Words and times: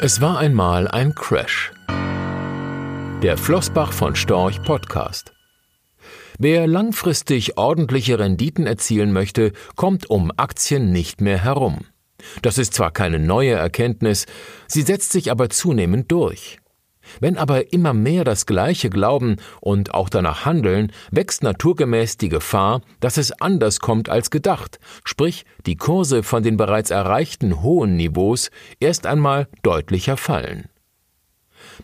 Es 0.00 0.20
war 0.20 0.38
einmal 0.38 0.86
ein 0.86 1.12
Crash. 1.16 1.72
Der 3.20 3.36
Flossbach 3.36 3.92
von 3.92 4.14
Storch 4.14 4.62
Podcast. 4.62 5.32
Wer 6.38 6.68
langfristig 6.68 7.58
ordentliche 7.58 8.20
Renditen 8.20 8.64
erzielen 8.64 9.12
möchte, 9.12 9.50
kommt 9.74 10.08
um 10.08 10.30
Aktien 10.36 10.92
nicht 10.92 11.20
mehr 11.20 11.42
herum. 11.42 11.80
Das 12.42 12.58
ist 12.58 12.74
zwar 12.74 12.92
keine 12.92 13.18
neue 13.18 13.54
Erkenntnis, 13.54 14.26
sie 14.68 14.82
setzt 14.82 15.10
sich 15.10 15.32
aber 15.32 15.50
zunehmend 15.50 16.12
durch. 16.12 16.60
Wenn 17.20 17.36
aber 17.36 17.72
immer 17.72 17.92
mehr 17.92 18.24
das 18.24 18.46
Gleiche 18.46 18.90
glauben 18.90 19.36
und 19.60 19.94
auch 19.94 20.08
danach 20.08 20.44
handeln, 20.44 20.92
wächst 21.10 21.42
naturgemäß 21.42 22.16
die 22.16 22.28
Gefahr, 22.28 22.82
dass 23.00 23.16
es 23.16 23.32
anders 23.32 23.80
kommt 23.80 24.08
als 24.08 24.30
gedacht, 24.30 24.78
sprich 25.04 25.44
die 25.66 25.76
Kurse 25.76 26.22
von 26.22 26.42
den 26.42 26.56
bereits 26.56 26.90
erreichten 26.90 27.62
hohen 27.62 27.96
Niveaus 27.96 28.50
erst 28.80 29.06
einmal 29.06 29.48
deutlicher 29.62 30.16
fallen. 30.16 30.68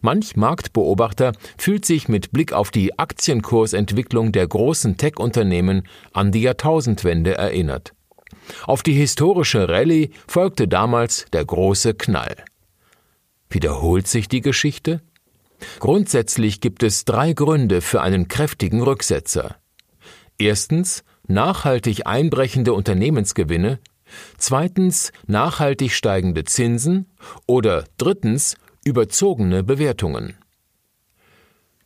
Manch 0.01 0.37
Marktbeobachter 0.37 1.32
fühlt 1.59 1.84
sich 1.84 2.09
mit 2.09 2.32
Blick 2.32 2.52
auf 2.52 2.70
die 2.70 2.98
Aktienkursentwicklung 2.98 4.32
der 4.32 4.46
großen 4.46 4.96
Tech-Unternehmen 4.96 5.82
an 6.12 6.32
die 6.32 6.43
Jahrtausendwende 6.43 7.37
erinnert. 7.37 7.93
Auf 8.66 8.82
die 8.82 8.93
historische 8.93 9.68
Rallye 9.68 10.10
folgte 10.27 10.68
damals 10.68 11.27
der 11.32 11.45
große 11.45 11.95
Knall. 11.95 12.37
Wiederholt 13.48 14.06
sich 14.06 14.29
die 14.29 14.41
Geschichte? 14.41 15.01
Grundsätzlich 15.80 16.60
gibt 16.60 16.82
es 16.82 17.04
drei 17.04 17.32
Gründe 17.32 17.80
für 17.80 18.02
einen 18.02 18.28
kräftigen 18.28 18.82
Rücksetzer. 18.82 19.56
Erstens 20.38 21.04
nachhaltig 21.27 22.06
einbrechende 22.06 22.73
Unternehmensgewinne, 22.73 23.78
zweitens 24.38 25.12
nachhaltig 25.27 25.92
steigende 25.92 26.45
Zinsen 26.45 27.06
oder 27.46 27.84
drittens 27.96 28.56
überzogene 28.84 29.62
Bewertungen. 29.62 30.35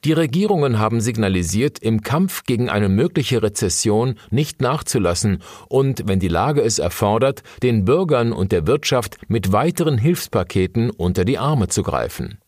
Die 0.05 0.13
Regierungen 0.13 0.79
haben 0.79 1.01
signalisiert, 1.01 1.81
im 1.81 2.03
Kampf 2.03 2.45
gegen 2.45 2.69
eine 2.69 2.89
mögliche 2.89 3.43
Rezession 3.43 4.15
nicht 4.31 4.61
nachzulassen 4.61 5.43
und, 5.69 6.07
wenn 6.07 6.21
die 6.21 6.29
Lage 6.29 6.63
es 6.63 6.79
erfordert, 6.79 7.43
den 7.65 7.85
Bürgern 7.85 8.33
und 8.33 8.53
der 8.53 8.69
Wirtschaft 8.69 9.19
mit 9.27 9.51
weiteren 9.51 9.99
Hilfspaketen 9.99 10.91
unter 10.91 11.25
die 11.25 11.39
Arme 11.39 11.67
zu 11.67 11.83
greifen. 11.83 12.39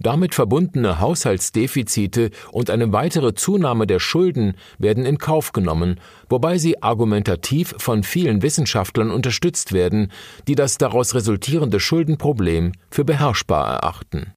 Damit 0.00 0.34
verbundene 0.34 1.00
Haushaltsdefizite 1.00 2.30
und 2.52 2.70
eine 2.70 2.92
weitere 2.92 3.34
Zunahme 3.34 3.86
der 3.86 3.98
Schulden 3.98 4.54
werden 4.78 5.04
in 5.04 5.18
Kauf 5.18 5.52
genommen, 5.52 5.98
wobei 6.28 6.58
sie 6.58 6.82
argumentativ 6.82 7.74
von 7.78 8.04
vielen 8.04 8.42
Wissenschaftlern 8.42 9.10
unterstützt 9.10 9.72
werden, 9.72 10.12
die 10.46 10.54
das 10.54 10.78
daraus 10.78 11.14
resultierende 11.14 11.80
Schuldenproblem 11.80 12.72
für 12.90 13.04
beherrschbar 13.04 13.68
erachten. 13.68 14.32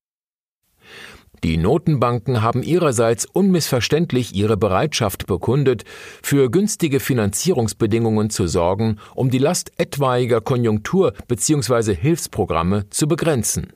Die 1.44 1.58
Notenbanken 1.58 2.44
haben 2.44 2.62
ihrerseits 2.62 3.26
unmissverständlich 3.26 4.36
ihre 4.36 4.58
Bereitschaft 4.58 5.26
bekundet, 5.26 5.86
für 6.22 6.52
günstige 6.52 7.00
Finanzierungsbedingungen 7.00 8.30
zu 8.30 8.48
sorgen, 8.48 8.98
um 9.16 9.32
die 9.32 9.40
Last 9.40 9.72
etwaiger 9.78 10.40
Konjunktur- 10.42 11.14
bzw. 11.28 11.96
Hilfsprogramme 11.96 12.88
zu 12.92 13.08
begrenzen. 13.08 13.74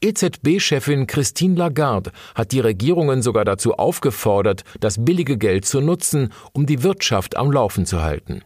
EZB-Chefin 0.00 1.06
Christine 1.06 1.56
Lagarde 1.56 2.12
hat 2.34 2.52
die 2.52 2.60
Regierungen 2.60 3.22
sogar 3.22 3.44
dazu 3.44 3.74
aufgefordert, 3.74 4.64
das 4.80 5.04
billige 5.04 5.38
Geld 5.38 5.64
zu 5.64 5.80
nutzen, 5.80 6.32
um 6.52 6.66
die 6.66 6.82
Wirtschaft 6.82 7.36
am 7.36 7.50
Laufen 7.50 7.86
zu 7.86 8.02
halten. 8.02 8.42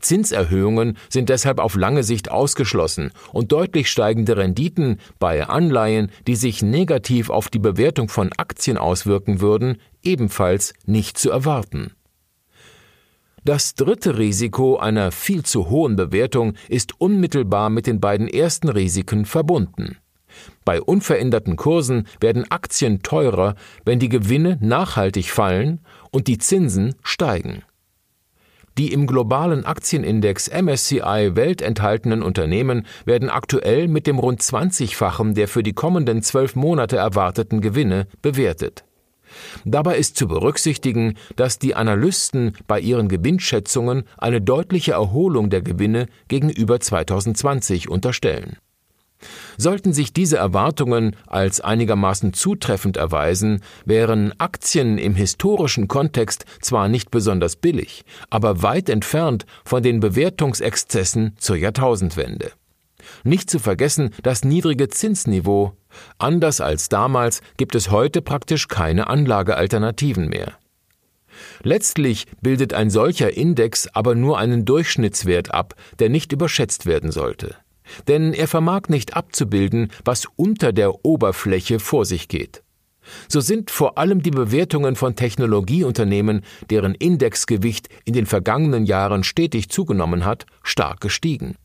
Zinserhöhungen 0.00 0.96
sind 1.08 1.28
deshalb 1.28 1.58
auf 1.58 1.74
lange 1.74 2.02
Sicht 2.02 2.30
ausgeschlossen 2.30 3.12
und 3.32 3.52
deutlich 3.52 3.90
steigende 3.90 4.36
Renditen 4.36 5.00
bei 5.18 5.46
Anleihen, 5.46 6.10
die 6.26 6.36
sich 6.36 6.62
negativ 6.62 7.30
auf 7.30 7.48
die 7.48 7.58
Bewertung 7.58 8.08
von 8.08 8.30
Aktien 8.36 8.78
auswirken 8.78 9.40
würden, 9.40 9.78
ebenfalls 10.02 10.74
nicht 10.84 11.18
zu 11.18 11.30
erwarten. 11.30 11.92
Das 13.44 13.74
dritte 13.74 14.18
Risiko 14.18 14.76
einer 14.76 15.12
viel 15.12 15.44
zu 15.44 15.70
hohen 15.70 15.94
Bewertung 15.94 16.54
ist 16.68 17.00
unmittelbar 17.00 17.70
mit 17.70 17.86
den 17.86 18.00
beiden 18.00 18.26
ersten 18.26 18.68
Risiken 18.68 19.24
verbunden. 19.24 19.98
Bei 20.64 20.80
unveränderten 20.80 21.56
Kursen 21.56 22.06
werden 22.20 22.50
Aktien 22.50 23.02
teurer, 23.02 23.54
wenn 23.84 23.98
die 23.98 24.08
Gewinne 24.08 24.58
nachhaltig 24.60 25.30
fallen 25.30 25.80
und 26.10 26.26
die 26.26 26.38
Zinsen 26.38 26.94
steigen. 27.02 27.62
Die 28.78 28.92
im 28.92 29.06
globalen 29.06 29.64
Aktienindex 29.64 30.50
MSCI 30.50 31.30
Welt 31.34 31.62
enthaltenen 31.62 32.22
Unternehmen 32.22 32.86
werden 33.06 33.30
aktuell 33.30 33.88
mit 33.88 34.06
dem 34.06 34.18
rund 34.18 34.42
20-fachen 34.42 35.32
der 35.32 35.48
für 35.48 35.62
die 35.62 35.72
kommenden 35.72 36.22
zwölf 36.22 36.56
Monate 36.56 36.96
erwarteten 36.96 37.62
Gewinne 37.62 38.06
bewertet. 38.20 38.84
Dabei 39.64 39.96
ist 39.96 40.16
zu 40.16 40.28
berücksichtigen, 40.28 41.14
dass 41.36 41.58
die 41.58 41.74
Analysten 41.74 42.52
bei 42.66 42.78
ihren 42.78 43.08
Gewinnschätzungen 43.08 44.04
eine 44.18 44.40
deutliche 44.40 44.92
Erholung 44.92 45.50
der 45.50 45.62
Gewinne 45.62 46.06
gegenüber 46.28 46.78
2020 46.78 47.88
unterstellen. 47.88 48.58
Sollten 49.56 49.92
sich 49.92 50.12
diese 50.12 50.36
Erwartungen 50.36 51.16
als 51.26 51.60
einigermaßen 51.60 52.34
zutreffend 52.34 52.96
erweisen, 52.96 53.62
wären 53.84 54.38
Aktien 54.38 54.98
im 54.98 55.14
historischen 55.14 55.88
Kontext 55.88 56.44
zwar 56.60 56.88
nicht 56.88 57.10
besonders 57.10 57.56
billig, 57.56 58.04
aber 58.28 58.62
weit 58.62 58.88
entfernt 58.88 59.46
von 59.64 59.82
den 59.82 60.00
Bewertungsexzessen 60.00 61.34
zur 61.38 61.56
Jahrtausendwende. 61.56 62.52
Nicht 63.24 63.48
zu 63.48 63.58
vergessen 63.58 64.10
das 64.22 64.44
niedrige 64.44 64.88
Zinsniveau. 64.88 65.72
Anders 66.18 66.60
als 66.60 66.88
damals 66.88 67.40
gibt 67.56 67.74
es 67.74 67.90
heute 67.90 68.20
praktisch 68.20 68.68
keine 68.68 69.06
Anlagealternativen 69.06 70.28
mehr. 70.28 70.54
Letztlich 71.62 72.26
bildet 72.42 72.74
ein 72.74 72.90
solcher 72.90 73.36
Index 73.36 73.88
aber 73.88 74.14
nur 74.14 74.38
einen 74.38 74.64
Durchschnittswert 74.64 75.54
ab, 75.54 75.74
der 75.98 76.08
nicht 76.08 76.32
überschätzt 76.32 76.86
werden 76.86 77.10
sollte 77.10 77.56
denn 78.08 78.32
er 78.32 78.48
vermag 78.48 78.88
nicht 78.88 79.16
abzubilden, 79.16 79.90
was 80.04 80.26
unter 80.36 80.72
der 80.72 81.04
Oberfläche 81.04 81.78
vor 81.78 82.04
sich 82.04 82.28
geht. 82.28 82.62
So 83.28 83.40
sind 83.40 83.70
vor 83.70 83.98
allem 83.98 84.22
die 84.22 84.30
Bewertungen 84.30 84.96
von 84.96 85.14
Technologieunternehmen, 85.14 86.42
deren 86.70 86.94
Indexgewicht 86.94 87.88
in 88.04 88.14
den 88.14 88.26
vergangenen 88.26 88.84
Jahren 88.84 89.22
stetig 89.24 89.68
zugenommen 89.68 90.24
hat, 90.24 90.46
stark 90.62 91.00
gestiegen. 91.00 91.56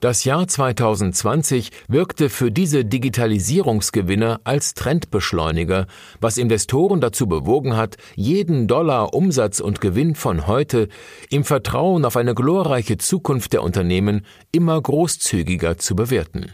Das 0.00 0.24
Jahr 0.24 0.46
2020 0.46 1.70
wirkte 1.88 2.28
für 2.28 2.50
diese 2.50 2.84
Digitalisierungsgewinner 2.84 4.40
als 4.44 4.74
Trendbeschleuniger, 4.74 5.86
was 6.20 6.38
Investoren 6.38 7.00
dazu 7.00 7.26
bewogen 7.26 7.76
hat, 7.76 7.96
jeden 8.14 8.68
Dollar 8.68 9.14
Umsatz 9.14 9.60
und 9.60 9.80
Gewinn 9.80 10.14
von 10.14 10.46
heute 10.46 10.88
im 11.30 11.44
Vertrauen 11.44 12.04
auf 12.04 12.16
eine 12.16 12.34
glorreiche 12.34 12.98
Zukunft 12.98 13.52
der 13.52 13.62
Unternehmen 13.62 14.26
immer 14.52 14.80
großzügiger 14.80 15.78
zu 15.78 15.96
bewerten. 15.96 16.52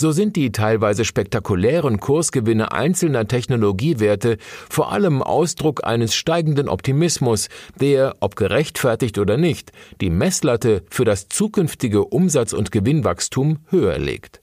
So 0.00 0.12
sind 0.12 0.34
die 0.36 0.50
teilweise 0.50 1.04
spektakulären 1.04 2.00
Kursgewinne 2.00 2.72
einzelner 2.72 3.28
Technologiewerte 3.28 4.38
vor 4.70 4.92
allem 4.92 5.20
Ausdruck 5.22 5.84
eines 5.84 6.14
steigenden 6.14 6.70
Optimismus, 6.70 7.50
der, 7.78 8.16
ob 8.20 8.34
gerechtfertigt 8.34 9.18
oder 9.18 9.36
nicht, 9.36 9.72
die 10.00 10.08
Messlatte 10.08 10.84
für 10.88 11.04
das 11.04 11.28
zukünftige 11.28 12.06
Umsatz- 12.06 12.54
und 12.54 12.72
Gewinnwachstum 12.72 13.58
höher 13.68 13.98
legt. 13.98 14.40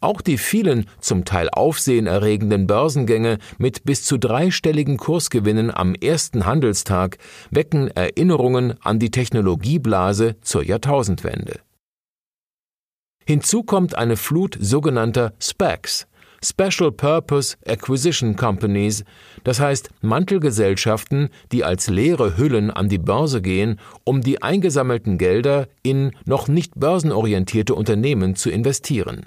Auch 0.00 0.20
die 0.20 0.38
vielen, 0.38 0.88
zum 1.00 1.24
Teil 1.24 1.48
aufsehenerregenden 1.50 2.68
Börsengänge 2.68 3.38
mit 3.58 3.82
bis 3.82 4.04
zu 4.04 4.16
dreistelligen 4.16 4.96
Kursgewinnen 4.96 5.74
am 5.74 5.96
ersten 5.96 6.46
Handelstag 6.46 7.18
wecken 7.50 7.88
Erinnerungen 7.88 8.74
an 8.80 9.00
die 9.00 9.10
Technologieblase 9.10 10.36
zur 10.40 10.62
Jahrtausendwende. 10.62 11.58
Hinzu 13.28 13.62
kommt 13.62 13.94
eine 13.94 14.16
Flut 14.16 14.56
sogenannter 14.58 15.34
SPACs, 15.38 16.06
Special 16.42 16.90
Purpose 16.90 17.58
Acquisition 17.66 18.36
Companies, 18.36 19.04
das 19.44 19.60
heißt 19.60 19.90
Mantelgesellschaften, 20.00 21.28
die 21.52 21.62
als 21.62 21.90
leere 21.90 22.38
Hüllen 22.38 22.70
an 22.70 22.88
die 22.88 22.96
Börse 22.96 23.42
gehen, 23.42 23.80
um 24.04 24.22
die 24.22 24.40
eingesammelten 24.40 25.18
Gelder 25.18 25.68
in 25.82 26.12
noch 26.24 26.48
nicht 26.48 26.72
börsenorientierte 26.76 27.74
Unternehmen 27.74 28.34
zu 28.34 28.48
investieren. 28.48 29.26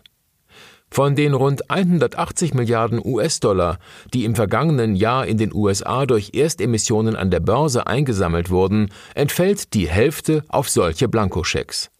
Von 0.89 1.15
den 1.15 1.35
rund 1.35 1.69
180 1.69 2.55
Milliarden 2.55 2.99
US-Dollar, 3.05 3.77
die 4.15 4.25
im 4.25 4.33
vergangenen 4.33 4.95
Jahr 4.95 5.27
in 5.27 5.37
den 5.37 5.53
USA 5.53 6.07
durch 6.07 6.31
Erstemissionen 6.33 7.15
an 7.15 7.29
der 7.29 7.39
Börse 7.39 7.85
eingesammelt 7.85 8.49
wurden, 8.49 8.89
entfällt 9.13 9.75
die 9.75 9.87
Hälfte 9.87 10.43
auf 10.49 10.69
solche 10.69 11.07
Blankoschecks. 11.07 11.91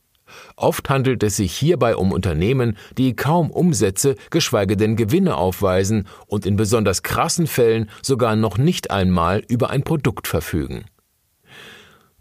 Oft 0.55 0.89
handelt 0.89 1.23
es 1.23 1.37
sich 1.37 1.53
hierbei 1.53 1.95
um 1.95 2.11
Unternehmen, 2.11 2.77
die 2.97 3.15
kaum 3.15 3.51
Umsätze, 3.51 4.15
geschweige 4.29 4.77
denn 4.77 4.95
Gewinne 4.95 5.35
aufweisen 5.35 6.07
und 6.27 6.45
in 6.45 6.55
besonders 6.55 7.03
krassen 7.03 7.47
Fällen 7.47 7.89
sogar 8.01 8.35
noch 8.35 8.57
nicht 8.57 8.91
einmal 8.91 9.43
über 9.47 9.69
ein 9.69 9.83
Produkt 9.83 10.27
verfügen. 10.27 10.85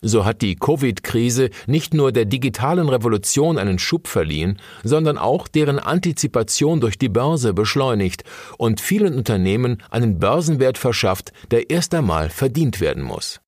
So 0.02 0.24
hat 0.24 0.40
die 0.40 0.56
Covid-Krise 0.56 1.50
nicht 1.66 1.92
nur 1.92 2.10
der 2.10 2.24
digitalen 2.24 2.88
Revolution 2.88 3.58
einen 3.58 3.78
Schub 3.78 4.08
verliehen, 4.08 4.58
sondern 4.82 5.18
auch 5.18 5.46
deren 5.46 5.78
Antizipation 5.78 6.80
durch 6.80 6.96
die 6.96 7.10
Börse 7.10 7.52
beschleunigt 7.52 8.24
und 8.56 8.80
vielen 8.80 9.14
Unternehmen 9.14 9.82
einen 9.90 10.18
Börsenwert 10.18 10.78
verschafft, 10.78 11.32
der 11.50 11.68
erst 11.68 11.94
einmal 11.94 12.30
verdient 12.30 12.80
werden 12.80 13.02
muss. 13.02 13.40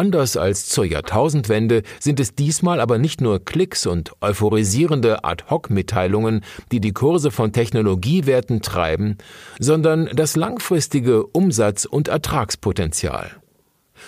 Anders 0.00 0.38
als 0.38 0.64
zur 0.64 0.86
Jahrtausendwende 0.86 1.82
sind 1.98 2.20
es 2.20 2.34
diesmal 2.34 2.80
aber 2.80 2.96
nicht 2.96 3.20
nur 3.20 3.44
Klicks 3.44 3.84
und 3.84 4.12
euphorisierende 4.22 5.24
Ad-hoc-Mitteilungen, 5.24 6.42
die 6.72 6.80
die 6.80 6.94
Kurse 6.94 7.30
von 7.30 7.52
Technologiewerten 7.52 8.62
treiben, 8.62 9.18
sondern 9.58 10.08
das 10.14 10.36
langfristige 10.36 11.26
Umsatz- 11.26 11.84
und 11.84 12.08
Ertragspotenzial. 12.08 13.42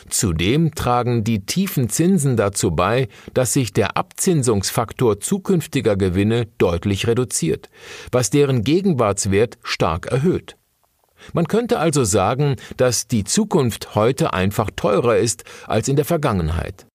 Zudem 0.09 0.75
tragen 0.75 1.25
die 1.25 1.45
tiefen 1.45 1.91
Zinsen 1.91 2.39
dazu 2.39 2.71
bei, 2.71 3.09
dass 3.35 3.53
sich 3.53 3.75
der 3.75 3.99
Abzinsungsfaktor 3.99 5.21
zukünftiger 5.21 5.97
Gewinne 5.97 6.47
deutlich 6.57 7.07
reduziert, 7.07 7.69
was 8.11 8.31
deren 8.31 8.65
Gegenwartswert 8.65 9.59
stark 9.63 10.07
erhöht. 10.07 10.57
Man 11.33 11.49
könnte 11.49 11.79
also 11.79 12.05
sagen, 12.05 12.57
dass 12.77 13.07
die 13.07 13.25
Zukunft 13.25 13.95
heute 13.95 14.33
einfach 14.33 14.71
teurer 14.75 15.17
ist 15.17 15.45
als 15.67 15.89
in 15.89 15.97
der 15.97 16.05
Vergangenheit. 16.05 16.87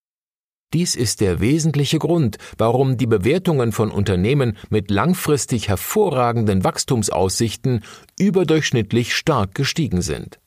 Dies 0.74 0.95
ist 0.95 1.21
der 1.21 1.39
wesentliche 1.39 1.97
Grund, 1.97 2.38
warum 2.57 2.97
die 2.97 3.07
Bewertungen 3.07 3.71
von 3.71 3.89
Unternehmen 3.89 4.57
mit 4.69 4.91
langfristig 4.91 5.69
hervorragenden 5.69 6.65
Wachstumsaussichten 6.65 7.85
überdurchschnittlich 8.19 9.15
stark 9.15 9.56
gestiegen 9.56 10.01
sind. 10.01 10.39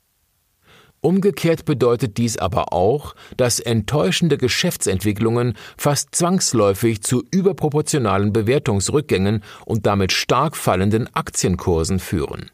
Umgekehrt 1.01 1.65
bedeutet 1.65 2.19
dies 2.19 2.37
aber 2.37 2.75
auch, 2.75 3.15
dass 3.39 3.61
enttäuschende 3.61 4.37
Geschäftsentwicklungen 4.37 5.55
fast 5.79 6.15
zwangsläufig 6.15 7.01
zu 7.01 7.25
überproportionalen 7.31 8.35
Bewertungsrückgängen 8.35 9.43
und 9.65 9.87
damit 9.87 10.13
stark 10.13 10.55
fallenden 10.55 11.09
Aktienkursen 11.15 11.99
führen. 11.99 12.51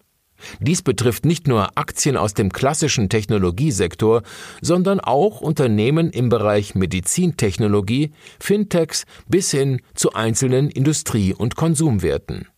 Dies 0.60 0.82
betrifft 0.82 1.24
nicht 1.24 1.48
nur 1.48 1.76
Aktien 1.76 2.16
aus 2.16 2.34
dem 2.34 2.52
klassischen 2.52 3.08
Technologiesektor, 3.08 4.22
sondern 4.60 5.00
auch 5.00 5.40
Unternehmen 5.40 6.10
im 6.10 6.28
Bereich 6.28 6.74
Medizintechnologie, 6.74 8.12
Fintechs 8.40 9.04
bis 9.28 9.50
hin 9.50 9.80
zu 9.94 10.12
einzelnen 10.12 10.70
Industrie- 10.70 11.34
und 11.34 11.56
Konsumwerten. 11.56 12.48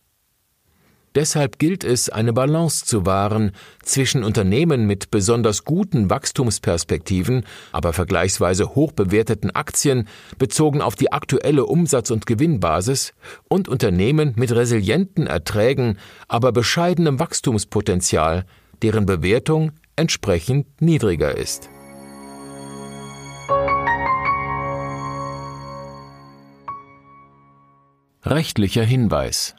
Deshalb 1.19 1.59
gilt 1.59 1.83
es, 1.83 2.07
eine 2.07 2.31
Balance 2.31 2.85
zu 2.85 3.05
wahren 3.05 3.51
zwischen 3.83 4.23
Unternehmen 4.23 4.87
mit 4.87 5.11
besonders 5.11 5.65
guten 5.65 6.09
Wachstumsperspektiven, 6.09 7.43
aber 7.73 7.91
vergleichsweise 7.91 8.73
hoch 8.73 8.93
bewerteten 8.93 9.51
Aktien 9.51 10.07
bezogen 10.37 10.81
auf 10.81 10.95
die 10.95 11.11
aktuelle 11.11 11.65
Umsatz- 11.65 12.11
und 12.11 12.25
Gewinnbasis 12.25 13.11
und 13.49 13.67
Unternehmen 13.67 14.31
mit 14.37 14.53
resilienten 14.53 15.27
Erträgen, 15.27 15.97
aber 16.29 16.53
bescheidenem 16.53 17.19
Wachstumspotenzial, 17.19 18.45
deren 18.81 19.05
Bewertung 19.05 19.73
entsprechend 19.97 20.81
niedriger 20.81 21.35
ist. 21.35 21.69
Rechtlicher 28.23 28.83
Hinweis 28.83 29.58